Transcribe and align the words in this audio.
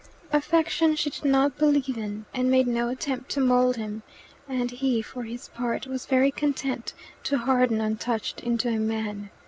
Affection 0.33 0.95
she 0.95 1.11
did 1.11 1.25
not 1.25 1.59
believe 1.59 1.95
in, 1.95 2.25
and 2.33 2.49
made 2.49 2.65
no 2.65 2.89
attempt 2.89 3.29
to 3.29 3.39
mould 3.39 3.75
him; 3.75 4.01
and 4.49 4.71
he, 4.71 4.99
for 5.03 5.21
his 5.25 5.49
part, 5.49 5.85
was 5.85 6.07
very 6.07 6.31
content 6.31 6.95
to 7.21 7.37
harden 7.37 7.79
untouched 7.79 8.39
into 8.41 8.67
a 8.67 8.79
man. 8.79 9.29